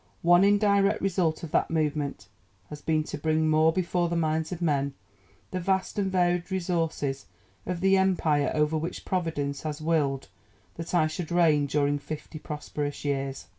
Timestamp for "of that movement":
1.43-2.27